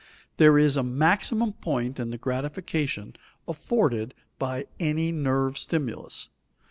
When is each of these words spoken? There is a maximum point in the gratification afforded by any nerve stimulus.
There 0.37 0.57
is 0.57 0.77
a 0.77 0.81
maximum 0.83 1.53
point 1.53 1.99
in 1.99 2.09
the 2.09 2.17
gratification 2.17 3.15
afforded 3.47 4.15
by 4.39 4.65
any 4.79 5.11
nerve 5.11 5.59
stimulus. 5.59 6.29